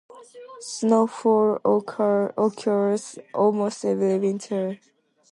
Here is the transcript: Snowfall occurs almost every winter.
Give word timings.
Snowfall 0.61 1.59
occurs 2.35 3.19
almost 3.35 3.85
every 3.85 4.17
winter. 4.17 4.79